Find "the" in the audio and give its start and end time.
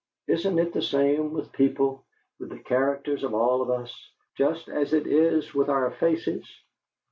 0.73-0.81, 2.49-2.57